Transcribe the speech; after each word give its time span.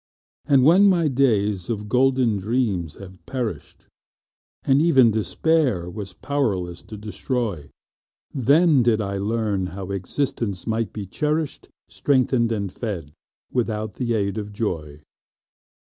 But 0.47 0.61
when 0.61 0.89
my 0.89 1.07
days 1.07 1.69
of 1.69 1.87
golden 1.87 2.37
dreams 2.39 2.95
had 2.95 3.23
perished, 3.27 3.85
And 4.63 4.81
even 4.81 5.11
Despair 5.11 5.91
was 5.91 6.11
powerless 6.11 6.81
to 6.81 6.97
destroy, 6.97 7.69
Then 8.33 8.81
did 8.81 8.99
I 8.99 9.19
learn 9.19 9.67
how 9.77 9.91
existence 9.91 10.65
might 10.65 10.91
be 10.91 11.05
cherished, 11.05 11.69
Strengthened 11.87 12.51
and 12.51 12.71
fed 12.71 13.11
without 13.53 13.93
the 14.01 14.15
aid 14.15 14.39
of 14.39 14.51
joy. 14.51 15.03